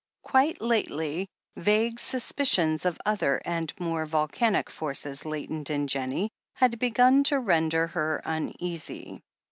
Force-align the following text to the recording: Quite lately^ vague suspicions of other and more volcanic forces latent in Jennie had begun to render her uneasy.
Quite 0.23 0.57
lately^ 0.57 1.27
vague 1.55 1.99
suspicions 1.99 2.85
of 2.85 2.99
other 3.05 3.39
and 3.45 3.71
more 3.79 4.07
volcanic 4.07 4.71
forces 4.71 5.27
latent 5.27 5.69
in 5.69 5.85
Jennie 5.85 6.31
had 6.55 6.79
begun 6.79 7.23
to 7.25 7.39
render 7.39 7.85
her 7.85 8.19
uneasy. 8.25 9.21